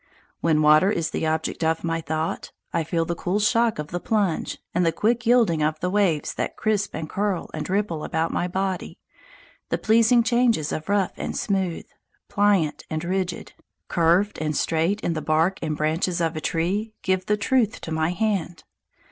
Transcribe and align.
When 0.39 0.63
water 0.63 0.89
is 0.89 1.11
the 1.11 1.27
object 1.27 1.63
of 1.63 1.83
my 1.83 2.01
thought, 2.01 2.51
I 2.73 2.83
feel 2.83 3.05
the 3.05 3.13
cool 3.13 3.37
shock 3.39 3.77
of 3.77 3.89
the 3.89 3.99
plunge 3.99 4.57
and 4.73 4.83
the 4.83 4.91
quick 4.91 5.27
yielding 5.27 5.61
of 5.61 5.79
the 5.79 5.91
waves 5.91 6.33
that 6.33 6.57
crisp 6.57 6.95
and 6.95 7.07
curl 7.07 7.51
and 7.53 7.69
ripple 7.69 8.03
about 8.03 8.31
my 8.33 8.47
body. 8.47 8.97
The 9.69 9.77
pleasing 9.77 10.23
changes 10.23 10.71
of 10.71 10.89
rough 10.89 11.13
and 11.17 11.37
smooth, 11.37 11.85
pliant 12.29 12.83
and 12.89 13.03
rigid, 13.03 13.53
curved 13.89 14.39
and 14.39 14.57
straight 14.57 15.01
in 15.01 15.13
the 15.13 15.21
bark 15.21 15.59
and 15.61 15.77
branches 15.77 16.19
of 16.19 16.35
a 16.35 16.41
tree 16.41 16.93
give 17.03 17.27
the 17.27 17.37
truth 17.37 17.79
to 17.81 17.91
my 17.91 18.09
hand. 18.09 18.63